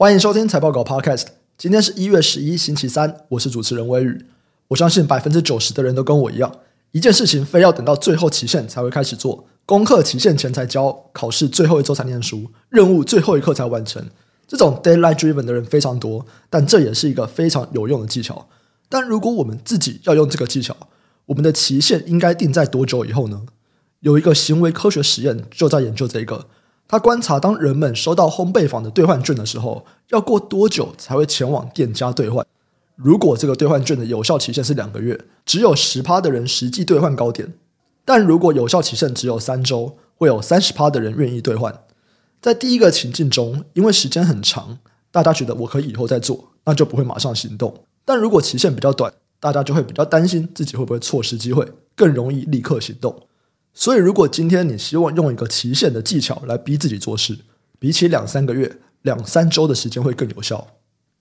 [0.00, 1.26] 欢迎收听财报稿 Podcast。
[1.58, 4.24] 今天是一月十一，星期三，我是主持人威宇。
[4.68, 6.50] 我相信百分之九十的人都跟我一样，
[6.92, 14.02] 一件事情非要等到最后期限才会开始做，功课期限前才交，考试最后一周才念书，任务最后一刻才完成。
[14.48, 18.48] 这种 deadline driven 的人非常多，但这也是一个非常有用的技巧。
[18.88, 20.74] 但如果我们自己要用这个技巧，
[21.26, 23.42] 我们的期限应该定在多久以后呢？
[24.00, 26.46] 有一个行为科学实验就在研究这个。
[26.90, 32.44] 他观察，当人们收到烘焙坊的兑换券的时候，要过多久才会前往店家兑换？
[32.96, 37.50] 如果这个兑换券的有效期限是两个月，只有十趴的人实际兑换糕点；
[38.04, 41.72] 但如果有效期限只有三周，会有三十趴的人愿意兑换。
[42.42, 44.78] 在第一个情境中，因为时间很长，
[45.12, 47.70] 大家觉得我可以以后再做，那就不会马上行动；
[48.04, 53.28] 但如果期限比较短，大家就会比较担心自己会不会错失机会，更容易立刻行动。
[53.80, 57.38] 所以，如果今天你希望用一个期限的技巧来逼自己做事，
[57.78, 60.66] 比起两三个月、两三周的时间会更有效。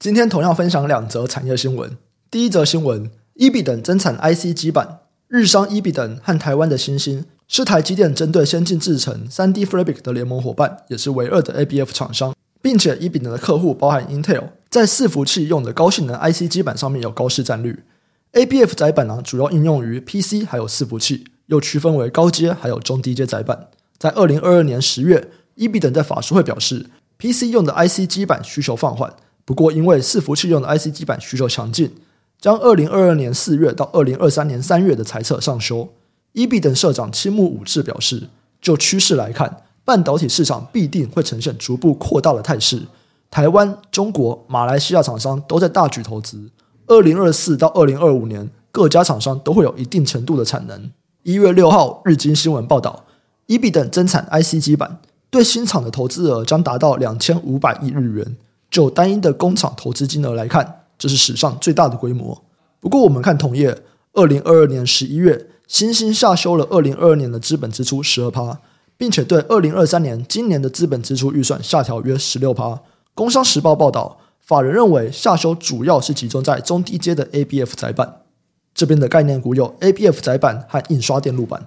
[0.00, 1.96] 今天同样分享两则产业新闻。
[2.28, 17.84] 第一则新闻：EBIDEN 增产 IC 基板，日商 EBIDEN 和台湾的欣兴是台积电针对先进制程 3D Fabric 的联盟伙伴，也是唯二的 ABF 厂商，并且 EBIDEN 的客户包含 Intel，在伺服器用的高性能 IC 基板上面有高市占率。
[18.32, 21.26] ABF 载板呢，主要应用于 PC 还有伺服器。
[21.50, 23.68] 又区分为高阶还有中低阶载板。
[23.98, 26.86] 在二零二二年十月 e b 等在法说会表示
[27.18, 29.12] ，PC 用的 IC 基板需求放缓，
[29.44, 31.92] 不过因为伺服器用的 IC 基板需求强劲，
[32.40, 35.90] 将二零二二年四月到二零二三年三月的财测上修。
[36.32, 38.28] e b 等社长青木武志表示，
[38.62, 42.82] 就趋势来看，半导体市场必定会呈现逐步扩大的态势。
[43.30, 46.50] 台湾、中国、马来西亚厂商都在大举投资，
[46.86, 50.90] 二零二四到二零二五年，各家厂商都会有一定程度的产能。
[51.22, 53.04] 一月六号，日经新闻报道
[53.46, 58.36] ，EBIDEN 增产 IC 基板，对新厂的投资额将达到两千五百亿日元。
[58.70, 62.42] 就单一的工厂投资金额来看，这是史上最大的规模。
[62.80, 63.76] 不过，我们看同业，
[64.14, 68.58] 二零二二年十一月，新兴下修了二零二二年的资本支出十二趴，
[68.96, 72.80] 并且对二零二三年今年的资本支出预算下调约十六趴。
[73.14, 78.19] 工商时报报道，法人认为下修主要是集中在中低阶的 ABF 载板。
[78.80, 81.66] 这边的概念股有 ABF 载板和印刷电路板。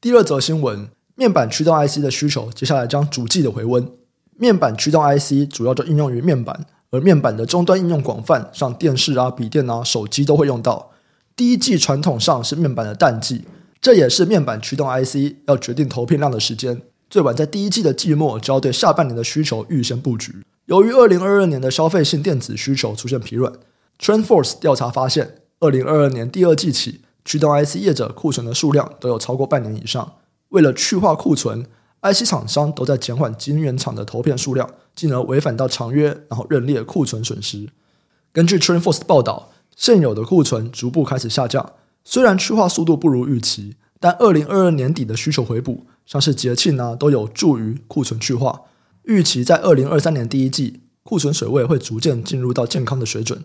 [0.00, 3.88] 第二则新闻，面板驱动 IC 的需求接下来将逐季的回温。
[4.36, 10.90] 面板驱动 IC 主要就应用于面板，而面板的终端应用广泛，像电视啊、笔电啊、手机都会用到。
[11.36, 13.44] 第一季传统上是面板的淡季，
[13.80, 16.82] 这也是面板驱动 IC 要决定投片量的时间。
[17.08, 20.34] 最晚在第一季的季末就要对下半年的需求预先布局。
[20.66, 23.52] 由于二零二二年的消费性电子需求出现疲软
[24.00, 25.36] ，TrendForce 调查发现。
[25.60, 30.14] 二零二二年第二季起，驱动 IC 业者库存的数量都有超过半年以上。
[30.50, 31.66] 为了去化库存
[32.00, 37.68] ，IC 厂商都在减缓晶圆厂的投片数量，进而违反到长约，然后认列库存损失。
[38.32, 41.72] 根据 TrendForce 报道，现有的库存逐步开始下降。
[42.04, 48.62] 虽然去化速度不如预期，但二零二二年底的需求回补，像是节庆啊，都有助于库存去化。
[49.02, 53.42] 预期在二零二三年第一季，库存水位会逐渐进入到健康的水准。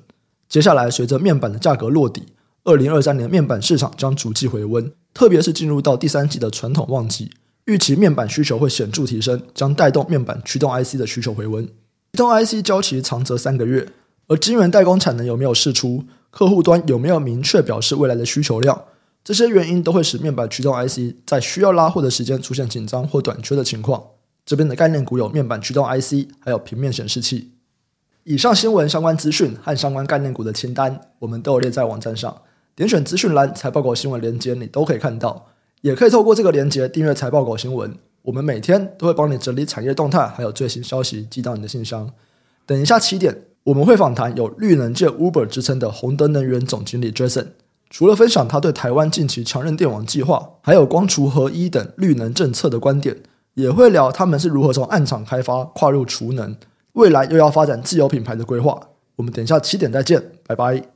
[0.53, 2.27] 接下来，随着面板的价格落底，
[2.63, 7.31] 二零二三年面板市场将逐季回温，特别是进入到第三季的传统旺季，
[7.65, 11.65] 预期面板需求会显著提升，将带动面板驱动 IC 的需求回温。
[11.65, 11.71] 驱
[12.17, 13.89] 动 IC 交期长则三个月，
[14.27, 18.79] 而晶圆代工产能有没有释出，客户端有没有明确表示未来的需求量，
[19.23, 23.99] 这些原因都会使面板驱动 IC 在需要拉货的时间出现紧张或短缺的情况。
[24.45, 27.52] 这边的概念股有面板驱动 IC，还有平面显示器。
[28.25, 32.33] 以上新闻相关资讯和相关概念股的清单，我们都有列在网站上。
[32.73, 35.47] 点选资讯栏财报狗新闻连接，你都可以看到。
[35.81, 37.93] 也可以透过这个连接订阅财报狗新闻。
[38.21, 42.09] 我们每天都会帮你整理产业动态，还有最新消息寄到你的信箱。
[42.65, 47.47] 等一下七点，我们会访谈有绿能界 Uber 之称的宏德能源总经理 Jason。
[47.89, 53.17] 除了分享他对台湾近期强韧电网计划，还有光储合一等绿能政策的观点，
[53.55, 56.55] 也会聊他们是如何从暗场开发跨入储能。
[56.93, 58.79] 未来又要发展自有品牌的规划，
[59.15, 60.92] 我们等一下七点再见，拜拜。